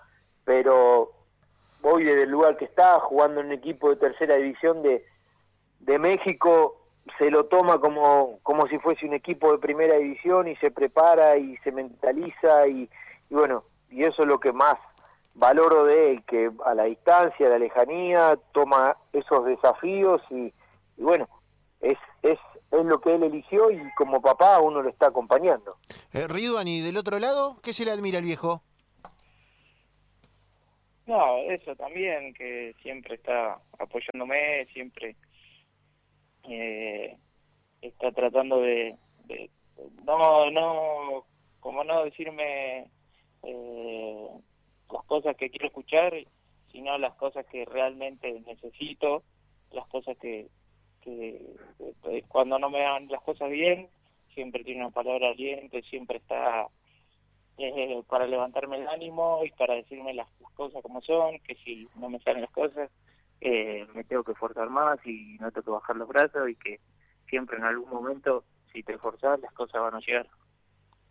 pero 0.45 1.11
voy 1.83 2.04
desde 2.04 2.23
el 2.23 2.30
lugar 2.30 2.56
que 2.56 2.64
está, 2.64 3.00
jugando 3.00 3.40
en 3.40 3.47
un 3.47 3.52
equipo 3.52 3.90
de 3.90 3.97
tercera 3.97 4.37
división 4.37 4.83
de, 4.83 5.04
de 5.80 5.99
México, 5.99 6.87
se 7.18 7.30
lo 7.30 7.47
toma 7.47 7.78
como, 7.78 8.38
como 8.42 8.66
si 8.66 8.78
fuese 8.78 9.06
un 9.06 9.14
equipo 9.14 9.52
de 9.52 9.59
primera 9.59 9.97
división 9.97 10.49
y 10.49 10.56
se 10.56 10.71
prepara 10.71 11.37
y 11.37 11.56
se 11.59 11.73
mentaliza 11.73 12.66
y, 12.68 12.88
bueno, 13.30 13.64
y 13.90 14.04
eso 14.04 14.23
es 14.23 14.28
lo 14.28 14.40
que 14.40 14.52
más 14.52 14.76
valoro 15.35 15.85
de 15.85 16.12
él, 16.12 16.25
que 16.25 16.50
a 16.64 16.75
la 16.75 16.85
distancia, 16.85 17.47
a 17.47 17.50
la 17.50 17.59
lejanía, 17.59 18.38
toma 18.52 18.97
esos 19.12 19.45
desafíos 19.45 20.23
y, 20.30 20.52
bueno, 20.97 21.28
es, 21.80 21.99
es, 22.23 22.38
es 22.71 22.85
lo 22.85 23.00
que 23.00 23.14
él 23.14 23.23
eligió 23.23 23.71
y 23.71 23.80
como 23.95 24.23
papá 24.23 24.61
uno 24.61 24.83
lo 24.83 24.88
está 24.88 25.09
acompañando. 25.09 25.76
Eh, 26.12 26.26
Ridwan, 26.26 26.66
¿y 26.68 26.80
del 26.80 26.97
otro 26.97 27.18
lado 27.18 27.61
qué 27.62 27.73
se 27.73 27.85
le 27.85 27.90
admira 27.90 28.18
al 28.18 28.25
viejo? 28.25 28.62
No, 31.06 31.37
eso 31.38 31.76
también, 31.76 32.35
que 32.35 32.75
siempre 32.83 33.14
está 33.14 33.61
apoyándome, 33.78 34.64
siempre 34.73 35.14
eh, 36.49 37.16
está 37.80 38.11
tratando 38.11 38.61
de, 38.61 38.97
no 40.04 40.50
no 40.50 41.25
como 41.61 41.85
no 41.85 42.04
decirme 42.04 42.90
eh, 43.47 44.29
las 44.93 45.05
cosas 45.05 45.37
que 45.37 45.50
quiero 45.50 45.67
escuchar 45.67 46.15
sino 46.73 46.99
las 46.99 47.15
cosas 47.15 47.47
que 47.47 47.65
realmente 47.65 48.41
necesito 48.47 49.23
las 49.73 49.87
cosas 49.88 50.17
que, 50.19 50.49
que 51.03 51.55
eh, 52.05 52.25
cuando 52.29 52.59
no 52.59 52.71
me 52.71 52.81
dan 52.81 53.09
las 53.09 53.23
cosas 53.23 53.50
bien 53.50 53.88
siempre 54.35 54.65
tiene 54.65 54.81
una 54.81 54.91
palabra 54.91 55.31
aliente 55.31 55.83
siempre 55.83 56.19
está 56.19 56.69
eh, 57.59 58.03
para 58.09 58.26
levantarme 58.26 58.76
el 58.76 58.88
ánimo 58.88 59.41
y 59.45 59.50
para 59.53 59.75
decirme 59.75 60.12
las, 60.12 60.29
las 60.41 60.53
cosas 60.53 60.83
como 60.83 61.00
son 61.00 61.38
que 61.41 61.55
si 61.57 61.88
no 61.97 62.09
me 62.09 62.21
salen 62.21 62.43
las 62.43 62.50
cosas 62.50 62.91
eh, 63.41 63.87
me 63.95 64.05
tengo 64.05 64.25
que 64.25 64.35
forzar 64.35 64.71
más 64.71 64.99
y 65.05 65.37
no 65.41 65.50
tengo 65.50 65.65
que 65.65 65.71
bajar 65.71 65.97
los 65.97 66.09
brazos 66.09 66.49
y 66.49 66.55
que 66.57 66.81
siempre 67.29 67.59
en 67.59 67.65
algún 67.65 67.91
momento, 67.91 68.45
si 68.73 68.83
te 68.83 68.95
esforzas, 68.95 69.41
las 69.41 69.53
cosas 69.53 69.81
van 69.83 69.95
a 69.95 70.00
llegar. 70.00 70.26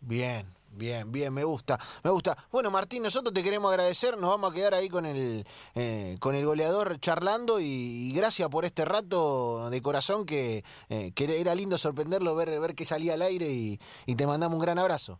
Bien, 0.00 0.46
bien, 0.70 1.10
bien, 1.10 1.32
me 1.32 1.44
gusta, 1.44 1.78
me 2.04 2.10
gusta. 2.10 2.36
Bueno, 2.50 2.70
Martín, 2.70 3.02
nosotros 3.02 3.32
te 3.32 3.42
queremos 3.42 3.70
agradecer, 3.70 4.16
nos 4.18 4.30
vamos 4.30 4.50
a 4.50 4.54
quedar 4.54 4.74
ahí 4.74 4.88
con 4.88 5.06
el 5.06 5.44
eh, 5.74 6.16
con 6.20 6.34
el 6.34 6.44
goleador 6.44 6.98
charlando 7.00 7.58
y, 7.60 8.12
gracias 8.14 8.48
por 8.48 8.64
este 8.64 8.84
rato 8.84 9.70
de 9.70 9.82
corazón 9.82 10.26
que, 10.26 10.62
eh, 10.88 11.12
que 11.14 11.40
era 11.40 11.54
lindo 11.54 11.78
sorprenderlo, 11.78 12.34
ver, 12.36 12.58
ver 12.60 12.74
que 12.74 12.84
salía 12.84 13.14
al 13.14 13.22
aire 13.22 13.46
y, 13.46 13.78
te 14.16 14.26
mandamos 14.26 14.56
un 14.56 14.62
gran 14.62 14.78
abrazo. 14.78 15.18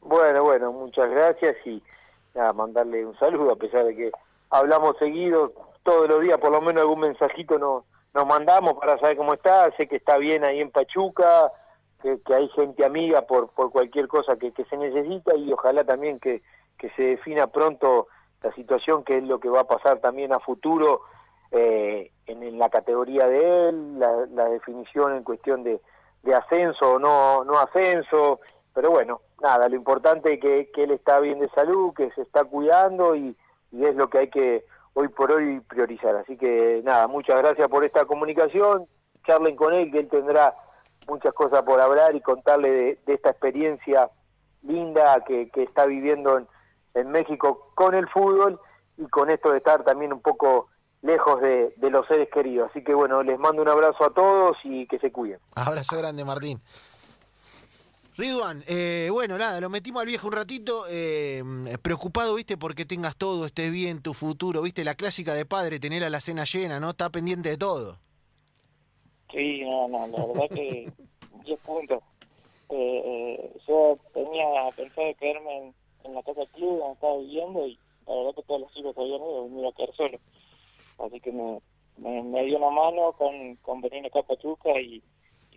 Bueno, 0.00 0.42
bueno, 0.44 0.72
muchas 0.72 1.10
gracias 1.10 1.56
y 1.64 1.82
nada, 2.34 2.52
mandarle 2.52 3.04
un 3.04 3.18
saludo 3.18 3.52
a 3.52 3.56
pesar 3.56 3.84
de 3.84 3.96
que 3.96 4.12
hablamos 4.50 4.96
seguido, 4.98 5.52
todos 5.82 6.08
los 6.08 6.22
días 6.22 6.38
por 6.38 6.52
lo 6.52 6.60
menos 6.60 6.82
algún 6.82 7.00
mensajito 7.00 7.58
nos, 7.58 7.84
nos 8.14 8.26
mandamos 8.26 8.74
para 8.74 8.98
saber 8.98 9.16
cómo 9.16 9.34
está, 9.34 9.70
sé 9.76 9.86
que 9.88 9.96
está 9.96 10.18
bien 10.18 10.44
ahí 10.44 10.60
en 10.60 10.70
Pachuca, 10.70 11.52
que, 12.02 12.20
hay 12.34 12.48
gente 12.50 12.84
amiga 12.84 13.22
por, 13.22 13.50
por 13.50 13.70
cualquier 13.70 14.08
cosa 14.08 14.36
que, 14.36 14.52
que 14.52 14.64
se 14.66 14.76
necesita 14.76 15.36
y 15.36 15.52
ojalá 15.52 15.84
también 15.84 16.18
que, 16.18 16.42
que 16.78 16.90
se 16.90 17.02
defina 17.02 17.48
pronto 17.48 18.08
la 18.42 18.52
situación 18.52 19.04
que 19.04 19.18
es 19.18 19.24
lo 19.24 19.40
que 19.40 19.48
va 19.48 19.60
a 19.60 19.68
pasar 19.68 19.98
también 19.98 20.32
a 20.32 20.38
futuro 20.38 21.02
eh, 21.50 22.12
en, 22.26 22.58
la 22.58 22.68
categoría 22.68 23.26
de 23.26 23.68
él, 23.68 23.98
la, 23.98 24.26
la 24.26 24.44
definición 24.48 25.16
en 25.16 25.24
cuestión 25.24 25.64
de, 25.64 25.80
de 26.22 26.34
ascenso 26.34 26.94
o 26.94 26.98
no, 26.98 27.44
no 27.44 27.58
ascenso, 27.58 28.40
pero 28.74 28.90
bueno, 28.90 29.20
nada, 29.42 29.68
lo 29.68 29.76
importante 29.76 30.34
es 30.34 30.40
que, 30.40 30.70
que 30.72 30.84
él 30.84 30.90
está 30.92 31.20
bien 31.20 31.40
de 31.40 31.48
salud, 31.50 31.94
que 31.94 32.10
se 32.12 32.22
está 32.22 32.44
cuidando 32.44 33.16
y, 33.16 33.36
y 33.72 33.84
es 33.84 33.94
lo 33.96 34.08
que 34.08 34.18
hay 34.18 34.30
que 34.30 34.64
hoy 34.94 35.08
por 35.08 35.32
hoy 35.32 35.60
priorizar. 35.60 36.16
Así 36.16 36.36
que 36.36 36.82
nada, 36.84 37.06
muchas 37.06 37.38
gracias 37.38 37.68
por 37.68 37.84
esta 37.84 38.04
comunicación, 38.04 38.86
charlen 39.26 39.56
con 39.56 39.72
él, 39.72 39.90
que 39.90 40.00
él 40.00 40.08
tendrá 40.08 40.54
muchas 41.08 41.34
cosas 41.34 41.62
por 41.62 41.80
hablar 41.80 42.14
y 42.14 42.20
contarle 42.20 43.00
de, 43.04 43.14
esta 43.14 43.30
experiencia 43.30 44.10
linda 44.62 45.24
que, 45.26 45.50
está 45.54 45.86
viviendo 45.86 46.38
en, 46.94 47.10
México 47.10 47.70
con 47.74 47.94
el 47.94 48.08
fútbol 48.08 48.60
y 48.96 49.06
con 49.06 49.30
esto 49.30 49.52
de 49.52 49.58
estar 49.58 49.84
también 49.84 50.12
un 50.12 50.20
poco 50.20 50.68
lejos 51.02 51.40
de, 51.40 51.72
los 51.90 52.06
seres 52.06 52.28
queridos. 52.32 52.70
Así 52.70 52.82
que 52.82 52.92
bueno, 52.92 53.22
les 53.22 53.38
mando 53.38 53.62
un 53.62 53.68
abrazo 53.68 54.04
a 54.04 54.10
todos 54.10 54.56
y 54.64 54.86
que 54.86 54.98
se 54.98 55.12
cuiden. 55.12 55.38
Abrazo 55.54 55.96
grande, 55.98 56.24
Martín. 56.24 56.60
Ridwan, 58.16 58.64
eh, 58.66 59.08
bueno, 59.12 59.38
nada, 59.38 59.60
lo 59.60 59.70
metimos 59.70 60.00
al 60.00 60.08
viejo 60.08 60.26
un 60.26 60.32
ratito, 60.32 60.86
eh, 60.88 61.44
preocupado, 61.82 62.34
viste, 62.34 62.56
porque 62.56 62.84
tengas 62.84 63.14
todo, 63.14 63.46
estés 63.46 63.70
bien, 63.70 64.02
tu 64.02 64.12
futuro, 64.12 64.60
viste, 64.60 64.82
la 64.82 64.96
clásica 64.96 65.34
de 65.34 65.46
padre, 65.46 65.78
tener 65.78 66.02
a 66.02 66.10
la 66.10 66.20
cena 66.20 66.42
llena, 66.42 66.80
¿no? 66.80 66.90
Está 66.90 67.10
pendiente 67.10 67.50
de 67.50 67.56
todo. 67.56 67.96
Sí, 69.30 69.62
no, 69.64 69.88
no, 69.88 70.06
la 70.06 70.26
verdad 70.26 70.48
que 70.54 70.90
10 71.44 71.60
puntos. 71.60 72.02
Eh, 72.70 73.52
yo 73.66 73.98
tenía 74.12 74.70
pensado 74.76 75.14
quedarme 75.14 75.72
en, 76.04 76.14
la 76.14 76.22
casa 76.22 76.40
del 76.40 76.48
club 76.50 76.78
donde 76.78 76.94
estaba 76.94 77.18
viviendo 77.18 77.66
y 77.66 77.78
la 78.06 78.14
verdad 78.14 78.34
que 78.34 78.42
todos 78.42 78.60
los 78.62 78.74
chicos 78.74 78.94
se 78.94 79.00
habían 79.00 79.20
ido 79.20 79.48
me 79.48 79.60
iba 79.60 79.68
a 79.68 79.72
quedar 79.72 79.94
solo. 79.94 80.18
Así 80.98 81.20
que 81.20 81.32
me, 81.32 81.60
me, 81.98 82.44
dio 82.44 82.58
una 82.58 82.70
mano 82.70 83.12
con, 83.12 83.56
con 83.56 83.80
venir 83.80 84.06
acá 84.06 84.20
a 84.20 84.22
Pachuca 84.22 84.80
y 84.80 85.02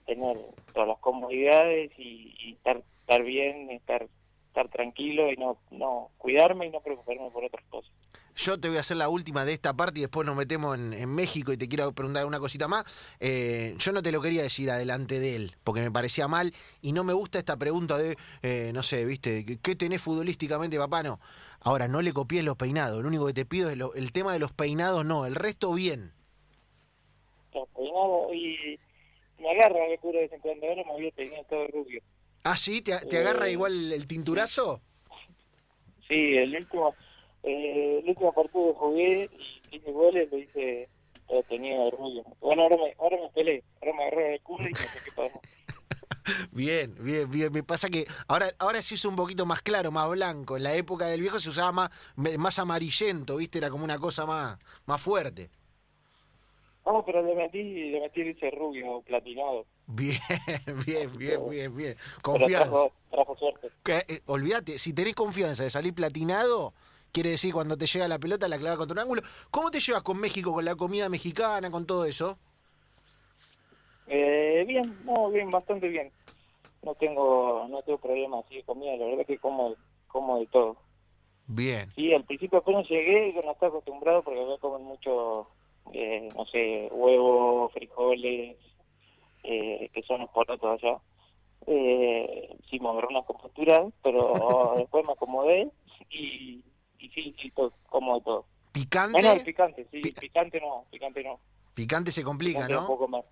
tener 0.06 0.38
todas 0.74 0.90
las 0.90 1.00
comodidades 1.00 1.92
y, 1.98 2.54
estar, 2.54 2.78
estar 2.78 3.24
bien, 3.24 3.70
estar 3.72 4.08
estar 4.52 4.70
tranquilo 4.70 5.32
y 5.32 5.38
no, 5.38 5.58
no 5.72 6.10
cuidarme 6.18 6.68
y 6.68 6.70
no 6.70 6.82
preocuparme 6.82 7.30
por 7.32 7.46
otras 7.46 7.66
cosas. 7.70 7.92
Yo 8.36 8.60
te 8.60 8.68
voy 8.68 8.78
a 8.78 8.82
hacer 8.82 8.98
la 8.98 9.10
última 9.10 9.46
de 9.46 9.54
esta 9.54 9.74
parte 9.74 10.00
y 10.00 10.02
después 10.02 10.26
nos 10.26 10.36
metemos 10.36 10.78
en, 10.78 11.10
México 11.10 11.52
y 11.52 11.58
te 11.58 11.68
quiero 11.68 11.92
preguntar 11.94 12.26
una 12.26 12.40
cosita 12.40 12.68
más. 12.68 12.84
Eh, 13.20 13.76
yo 13.78 13.92
no 13.92 14.02
te 14.02 14.12
lo 14.12 14.22
quería 14.22 14.42
decir 14.42 14.70
adelante 14.70 15.20
de 15.20 15.36
él, 15.36 15.56
porque 15.64 15.82
me 15.82 15.92
parecía 15.92 16.28
mal 16.28 16.54
y 16.82 16.92
no 16.92 17.04
me 17.04 17.14
gusta 17.14 17.40
esta 17.40 17.58
pregunta 17.58 17.98
de, 17.98 18.16
eh, 18.42 18.72
no 18.74 18.84
sé, 18.84 19.06
viste, 19.06 19.46
¿qué 19.62 19.76
tenés 19.76 20.02
futbolísticamente, 20.02 20.78
papá? 20.78 21.04
No. 21.04 21.20
Ahora, 21.62 21.88
no 21.88 22.02
le 22.02 22.12
copies 22.12 22.44
los 22.44 22.58
peinados, 22.58 23.02
lo 23.02 23.08
único 23.08 23.28
que 23.28 23.34
te 23.34 23.46
pido 23.46 23.70
es 23.70 23.78
el 23.96 24.12
tema 24.12 24.34
de 24.34 24.40
los 24.40 24.52
peinados, 24.52 25.06
no, 25.06 25.26
el 25.26 25.36
resto 25.36 25.74
bien. 25.74 26.12
Los 27.54 27.68
peinados 27.70 28.34
y 28.34 28.80
me 29.40 29.52
agarra 29.52 29.88
de 29.88 29.98
cura 29.98 30.20
de 30.20 30.26
vez 30.26 30.34
en 30.34 30.40
cuando, 30.40 30.68
ahora 30.68 30.84
me 30.86 30.94
había 30.94 31.12
tenido 31.12 31.44
todo 31.50 31.68
rubio. 31.68 32.02
Ah, 32.44 32.58
sí, 32.58 32.82
¿te, 32.82 32.98
te 33.06 33.18
agarra 33.20 33.48
eh, 33.48 33.52
igual 33.52 33.92
el 33.92 34.08
tinturazo? 34.08 34.82
Sí, 36.08 36.38
el 36.38 36.56
último, 36.56 36.96
eh, 37.44 38.00
el 38.04 38.10
último 38.10 38.34
partido 38.34 38.74
que 38.74 38.80
jugué 38.80 39.30
y 39.72 39.76
hice 39.78 39.92
goles 39.92 40.32
lo 40.32 40.38
hice 40.38 40.90
todo 41.28 41.44
tenía 41.44 41.90
rubio. 41.92 42.24
Bueno, 42.42 42.64
ahora 42.64 42.76
me, 42.78 42.94
ahora 43.00 43.18
me 43.22 43.30
peleé, 43.30 43.64
ahora 43.82 43.94
me 43.96 44.04
agarré 44.04 44.30
de 44.32 44.40
cura 44.42 44.70
y 44.70 44.74
no 44.74 44.80
sé 44.80 45.00
qué 45.06 45.12
pasa. 45.16 45.40
Bien, 46.52 46.96
bien, 47.00 47.30
bien. 47.32 47.52
Me 47.52 47.64
pasa 47.64 47.90
que 47.90 48.06
ahora, 48.28 48.52
ahora 48.60 48.82
sí 48.82 48.96
es 48.96 49.06
un 49.06 49.16
poquito 49.16 49.46
más 49.46 49.62
claro, 49.62 49.92
más 49.92 50.10
blanco. 50.12 50.56
En 50.56 50.64
la 50.64 50.76
época 50.76 51.08
del 51.08 51.20
viejo 51.20 51.40
se 51.40 51.50
usaba 51.50 51.72
más, 51.72 51.90
más 52.16 52.60
amarillento, 52.60 53.38
¿viste? 53.38 53.58
Era 53.58 53.70
como 53.70 53.84
una 53.84 53.98
cosa 53.98 54.26
más, 54.26 54.60
más 54.86 55.02
fuerte. 55.02 55.50
No, 56.86 57.04
pero 57.06 57.24
le 57.24 57.36
metí, 57.36 57.92
le 57.92 58.02
metí 58.02 58.22
ese 58.22 58.52
rubio 58.52 59.02
platinado. 59.02 59.66
Bien, 59.96 60.20
bien, 60.86 61.12
bien, 61.18 61.50
bien, 61.50 61.76
bien. 61.76 61.98
Confianza. 62.22 62.70
trajo, 62.70 62.92
trajo 63.10 63.36
suerte. 63.38 63.70
Que, 63.84 63.98
eh, 64.08 64.22
olvídate, 64.28 64.78
si 64.78 64.94
tenés 64.94 65.16
confianza 65.16 65.64
de 65.64 65.70
salir 65.70 65.94
platinado, 65.94 66.74
quiere 67.12 67.32
decir 67.32 67.54
cuando 67.54 67.78
te 67.78 67.88
llega 67.88 68.08
la 68.08 68.20
pelota 68.20 68.48
la 68.48 68.58
clava 68.58 68.78
contra 68.78 68.94
un 68.94 69.00
ángulo. 69.00 69.22
¿Cómo 69.50 69.70
te 69.70 69.80
llevas 69.80 70.04
con 70.04 70.18
México, 70.18 70.54
con 70.54 70.64
la 70.64 70.76
comida 70.76 71.10
mexicana, 71.10 71.70
con 71.70 71.86
todo 71.86 72.06
eso? 72.06 72.38
Eh, 74.08 74.64
bien, 74.68 74.84
no, 75.06 75.30
bien, 75.30 75.50
bastante 75.50 75.88
bien. 75.88 76.12
No 76.84 76.96
tengo, 76.96 77.68
no 77.70 77.82
tengo 77.84 78.00
problemas 78.00 78.46
así 78.46 78.56
de 78.56 78.64
comida, 78.64 78.96
la 78.96 79.06
verdad 79.06 79.26
que 79.26 79.38
como, 79.38 79.76
como 80.08 80.40
de 80.40 80.48
todo. 80.48 80.78
Bien. 81.48 81.90
Sí, 81.92 82.14
al 82.14 82.24
principio 82.24 82.60
apenas 82.60 82.90
llegué, 82.90 83.34
yo 83.34 83.42
no 83.42 83.52
estaba 83.52 83.70
acostumbrado 83.70 84.24
porque 84.24 84.42
acá 84.42 84.58
comen 84.62 84.88
mucho, 84.88 85.48
eh, 85.94 86.30
no 86.36 86.46
sé, 86.46 86.88
huevos, 86.92 87.72
frijoles, 87.74 88.58
eh, 89.44 89.90
que 89.94 90.02
son 90.04 90.22
los 90.22 90.30
porotos 90.30 90.82
allá. 90.82 90.98
Eh, 91.68 92.56
sí, 92.70 92.80
me 92.80 92.90
agarró 92.90 93.10
una 93.10 93.22
compostura, 93.24 93.86
pero 94.04 94.74
después 94.78 95.06
me 95.06 95.14
acomodé 95.14 95.70
y, 96.10 96.64
y 96.98 97.10
sí, 97.10 97.36
sí, 97.42 97.52
todo, 97.52 97.72
como 97.90 98.16
de 98.16 98.22
todo. 98.24 98.46
Picante. 98.72 99.18
Menos 99.22 99.38
el 99.38 99.44
picante, 99.44 99.88
sí, 99.92 100.02
Pi- 100.02 100.12
picante 100.14 100.60
no, 100.62 100.86
picante 100.90 101.24
no. 101.24 101.40
Picante 101.74 102.12
se 102.12 102.24
complica, 102.24 102.60
Picante 102.60 102.78
un 102.78 102.82
¿no? 102.84 102.88
poco 102.88 103.08
más. 103.08 103.26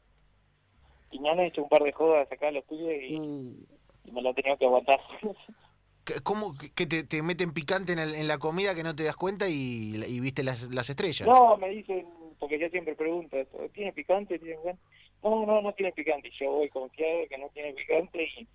Y 1.11 1.19
me 1.19 1.29
han 1.29 1.39
hecho 1.39 1.63
un 1.63 1.69
par 1.69 1.81
de 1.83 1.91
jodas 1.91 2.31
acá 2.31 2.51
los 2.51 2.63
pibes 2.65 3.01
y, 3.01 3.15
y 3.15 4.11
me 4.11 4.21
lo 4.21 4.29
he 4.29 4.33
tenido 4.35 4.57
que 4.57 4.65
aguantar. 4.65 4.99
¿qué- 6.05 6.21
¿Cómo 6.21 6.53
que 6.75 6.85
te, 6.85 7.03
te 7.03 7.21
meten 7.23 7.51
picante 7.53 7.93
en, 7.93 7.99
el- 7.99 8.15
en 8.15 8.27
la 8.27 8.37
comida 8.37 8.75
que 8.75 8.83
no 8.83 8.95
te 8.95 9.03
das 9.05 9.15
cuenta 9.17 9.47
y, 9.49 9.95
y 10.07 10.19
viste 10.19 10.43
las, 10.43 10.69
las 10.69 10.89
estrellas? 10.89 11.27
No, 11.27 11.57
me 11.57 11.69
dicen, 11.69 12.07
porque 12.39 12.59
yo 12.59 12.69
siempre 12.69 12.95
pregunto, 12.95 13.37
¿tiene 13.73 13.91
picante? 13.93 14.37
¿Tiene 14.39 14.57
picante? 14.57 14.81
No, 15.23 15.45
no, 15.45 15.61
no 15.61 15.73
tiene 15.73 15.91
picante. 15.91 16.29
Yo 16.39 16.51
voy 16.51 16.69
confiado 16.69 17.27
que 17.29 17.38
no 17.38 17.49
tiene 17.49 17.73
picante 17.73 18.23
y... 18.23 18.47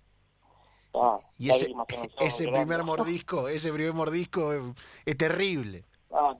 Ah, 0.97 1.19
y 1.37 1.49
ese, 1.49 2.47
primer 2.47 2.83
mordisco, 2.83 3.49
ese 3.49 3.73
primer 3.73 3.91
mordisco 3.91 4.53
es, 4.53 4.61
es 5.05 5.17
terrible. 5.17 5.83
Ah, 6.09 6.37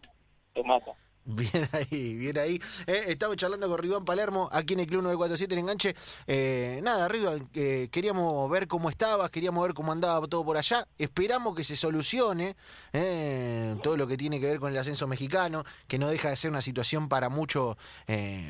te 0.53 0.63
mata. 0.63 0.93
Bien 1.27 1.67
ahí, 1.71 2.15
bien 2.15 2.37
ahí. 2.37 2.61
Eh, 2.85 3.05
estamos 3.07 3.35
charlando 3.35 3.67
con 3.67 3.79
Ridón 3.79 4.05
Palermo 4.05 4.47
aquí 4.51 4.75
en 4.75 4.81
el 4.81 4.85
Club 4.85 5.01
947 5.01 5.53
en 5.53 5.59
Enganche. 5.59 5.95
Eh, 6.27 6.79
nada, 6.83 7.07
Ridón, 7.07 7.49
eh, 7.55 7.87
queríamos 7.91 8.47
ver 8.51 8.67
cómo 8.67 8.91
estabas, 8.91 9.31
queríamos 9.31 9.63
ver 9.63 9.73
cómo 9.73 9.91
andaba 9.91 10.27
todo 10.27 10.45
por 10.45 10.55
allá. 10.55 10.87
Esperamos 10.99 11.55
que 11.55 11.63
se 11.63 11.75
solucione 11.75 12.55
eh, 12.93 13.75
todo 13.81 13.97
lo 13.97 14.05
que 14.05 14.17
tiene 14.17 14.39
que 14.39 14.45
ver 14.45 14.59
con 14.59 14.71
el 14.71 14.77
ascenso 14.77 15.07
mexicano, 15.07 15.63
que 15.87 15.97
no 15.97 16.09
deja 16.09 16.29
de 16.29 16.37
ser 16.37 16.51
una 16.51 16.61
situación 16.61 17.09
para 17.09 17.29
mucho 17.29 17.75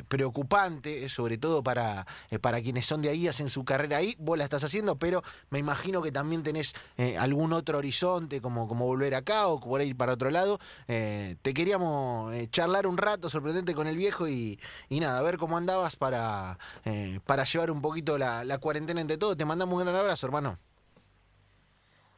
preocupante, 0.10 1.08
sobre 1.08 1.38
todo 1.38 1.64
para, 1.64 2.06
para 2.42 2.62
quienes 2.62 2.86
son 2.86 3.02
de 3.02 3.10
ahí, 3.10 3.28
hacen 3.30 3.48
su 3.48 3.64
carrera 3.64 3.98
ahí. 3.98 4.16
Vos 4.20 4.38
la 4.38 4.44
estás 4.44 4.66
haciendo, 4.66 4.98
pero 4.98 5.24
me 5.50 5.60
imagino 5.60 6.02
que 6.02 6.12
también 6.12 6.44
tenés 6.44 6.74
algún 7.18 7.54
otro 7.54 7.78
horizonte, 7.78 8.42
como, 8.42 8.68
como 8.68 8.86
volver 8.86 9.16
acá 9.16 9.48
o 9.48 9.62
por 9.62 9.80
ahí 9.80 9.94
para 9.94 10.14
otro 10.14 10.30
lado. 10.30 10.60
Te 10.88 11.54
queríamos 11.54 12.34
eh, 12.34 12.50
charlar 12.66 12.88
un 12.88 12.98
rato 12.98 13.30
sorprendente 13.30 13.76
con 13.76 13.86
el 13.86 13.96
viejo 13.96 14.28
y, 14.28 14.60
y 14.90 15.00
nada, 15.00 15.20
a 15.20 15.22
ver 15.22 15.38
cómo 15.38 15.56
andabas 15.56 15.96
para, 15.96 16.58
eh, 16.84 17.20
para 17.28 17.44
llevar 17.44 17.70
un 17.70 17.80
poquito 17.80 18.18
la, 18.18 18.44
la 18.44 18.58
cuarentena 18.58 19.02
entre 19.02 19.20
todos. 19.20 19.38
Te 19.38 19.46
mandamos 19.46 19.76
un 19.76 19.84
gran 19.84 19.96
abrazo, 19.96 20.26
hermano. 20.26 20.58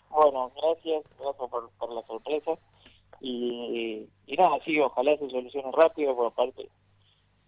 Bueno, 0.09 0.49
gracias, 0.55 1.03
gracias 1.19 1.49
por, 1.49 1.69
por 1.71 1.91
la 1.91 2.01
sorpresa. 2.07 2.51
Y, 3.19 4.07
y 4.25 4.37
nada, 4.37 4.57
sí, 4.63 4.79
ojalá 4.79 5.17
se 5.17 5.29
solucione 5.29 5.69
rápido, 5.73 6.15
por 6.15 6.27
aparte, 6.27 6.69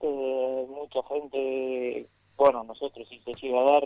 eh, 0.01 0.67
mucha 0.69 1.01
gente, 1.07 2.09
bueno, 2.35 2.65
nosotros 2.65 3.07
si 3.07 3.19
se 3.19 3.31
llega 3.35 3.61
a 3.61 3.71
dar, 3.71 3.83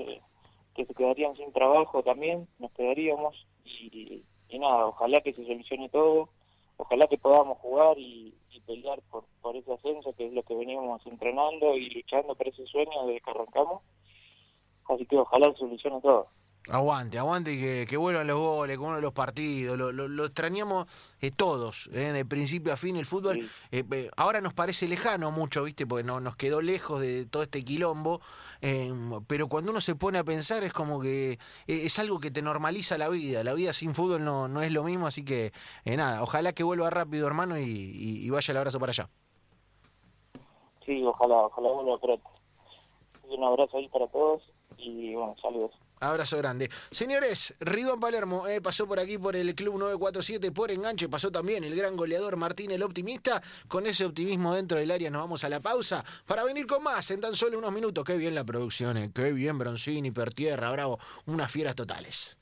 que 0.73 0.85
se 0.85 0.93
quedarían 0.95 1.35
sin 1.35 1.53
trabajo 1.53 2.01
también, 2.01 2.47
nos 2.57 2.71
quedaríamos. 2.71 3.45
Y, 3.63 4.23
y 4.49 4.59
nada, 4.59 4.87
ojalá 4.87 5.21
que 5.21 5.33
se 5.33 5.45
solucione 5.45 5.89
todo, 5.89 6.29
ojalá 6.77 7.07
que 7.07 7.17
podamos 7.17 7.57
jugar 7.59 7.97
y, 7.97 8.33
pelear 8.65 9.01
por, 9.11 9.25
por 9.41 9.57
ese 9.57 9.73
ascenso, 9.73 10.13
que 10.13 10.25
es 10.25 10.31
lo 10.31 10.41
que 10.43 10.55
venimos 10.55 11.05
entrenando 11.05 11.75
y 11.75 11.89
luchando 11.89 12.33
por 12.33 12.47
ese 12.47 12.65
sueño 12.65 13.05
desde 13.05 13.19
que 13.19 13.31
arrancamos. 13.31 13.81
Así 14.87 15.05
que 15.05 15.17
ojalá 15.17 15.53
solucione 15.55 15.99
todo. 15.99 16.29
Aguante, 16.69 17.19
aguante 17.19 17.51
y 17.51 17.59
que, 17.59 17.85
que 17.89 17.97
vuelvan 17.97 18.25
los 18.25 18.37
goles, 18.39 18.75
que 18.77 18.79
vuelvan 18.81 19.01
los 19.01 19.11
partidos. 19.11 19.77
Lo, 19.77 19.91
lo- 19.91 20.07
lo 20.07 20.23
extrañamos 20.25 20.87
eh, 21.19 21.29
todos, 21.29 21.89
eh, 21.91 22.13
de 22.13 22.23
principio 22.25 22.71
a 22.71 22.77
fin 22.77 22.95
el 22.95 23.05
fútbol. 23.05 23.41
Sí. 23.41 23.49
Eh, 23.71 23.83
eh, 23.91 24.09
ahora 24.15 24.39
nos 24.39 24.53
parece 24.53 24.87
lejano 24.87 25.29
mucho, 25.31 25.63
¿viste? 25.63 25.85
Porque 25.85 26.05
no, 26.05 26.21
nos 26.21 26.37
quedó 26.37 26.61
lejos 26.61 27.01
de 27.01 27.25
todo 27.25 27.43
este 27.43 27.65
quilombo. 27.65 28.21
eh, 28.61 28.93
pero 29.27 29.49
cuando 29.49 29.71
uno 29.71 29.81
se 29.81 29.95
pone 29.95 30.19
a 30.19 30.23
pensar 30.23 30.63
es 30.63 30.71
como 30.71 31.01
que 31.01 31.37
es 31.67 31.99
algo 31.99 32.21
que 32.21 32.31
te 32.31 32.41
normaliza 32.41 32.97
la 32.97 33.09
vida. 33.09 33.43
La 33.43 33.53
vida 33.53 33.73
sin 33.73 33.93
fútbol 33.93 34.23
no, 34.23 34.47
no 34.47 34.61
es 34.61 34.71
lo 34.71 34.83
mismo, 34.85 35.05
así 35.05 35.25
que 35.25 35.51
eh, 35.83 35.97
nada, 35.97 36.23
ojalá 36.23 36.53
que 36.53 36.63
vuelva 36.63 36.89
rápido, 36.89 37.27
hermano, 37.27 37.57
y, 37.59 37.63
y- 37.63 38.25
y 38.25 38.29
vaya 38.29 38.51
el 38.51 38.57
abrazo 38.57 38.79
para 38.79 38.91
allá. 38.91 39.09
Sí, 40.85 41.03
ojalá, 41.03 41.35
ojalá 41.47 41.69
vuelva 41.71 41.97
pronto. 41.99 42.29
Un 43.23 43.43
abrazo 43.43 43.77
ahí 43.77 43.89
para 43.89 44.07
todos 44.07 44.43
y 44.77 45.13
bueno, 45.15 45.35
saludos. 45.41 45.71
Abrazo 46.03 46.37
grande. 46.37 46.69
Señores, 46.91 47.53
Ridón 47.59 47.99
Palermo 47.99 48.47
eh, 48.47 48.61
pasó 48.61 48.87
por 48.87 48.99
aquí 48.99 49.17
por 49.17 49.35
el 49.35 49.55
Club 49.55 49.77
947 49.77 50.51
por 50.51 50.69
enganche. 50.71 51.07
Pasó 51.07 51.31
también 51.31 51.63
el 51.63 51.75
gran 51.75 51.95
goleador 51.95 52.35
Martín 52.35 52.71
el 52.71 52.83
Optimista. 52.83 53.41
Con 53.67 53.85
ese 53.87 54.05
optimismo 54.05 54.53
dentro 54.53 54.77
del 54.77 54.91
área 54.91 55.09
nos 55.09 55.21
vamos 55.21 55.43
a 55.43 55.49
la 55.49 55.59
pausa 55.59 56.03
para 56.25 56.43
venir 56.43 56.67
con 56.67 56.83
más 56.83 57.09
en 57.11 57.21
tan 57.21 57.35
solo 57.35 57.57
unos 57.57 57.71
minutos. 57.71 58.03
Qué 58.03 58.17
bien 58.17 58.35
la 58.35 58.43
producción, 58.43 58.97
eh, 58.97 59.11
qué 59.13 59.31
bien 59.31 59.57
Broncini, 59.57 60.11
Pertierra, 60.11 60.71
Bravo. 60.71 60.99
Unas 61.25 61.49
fieras 61.49 61.75
totales. 61.75 62.37